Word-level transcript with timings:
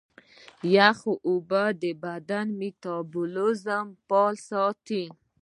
یخي 0.75 1.13
اوبه 1.27 1.63
د 1.81 1.83
بدن 2.05 2.47
میتابولیزم 2.59 3.85
فعاله 4.07 4.39
ساتي. 4.49 5.03